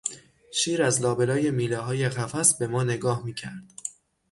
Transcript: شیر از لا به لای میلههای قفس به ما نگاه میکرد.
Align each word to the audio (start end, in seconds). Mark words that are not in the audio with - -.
شیر 0.53 0.83
از 0.83 1.01
لا 1.01 1.15
به 1.15 1.25
لای 1.25 1.51
میلههای 1.51 2.09
قفس 2.09 2.53
به 2.57 2.67
ما 2.67 2.83
نگاه 2.83 3.25
میکرد. 3.25 3.73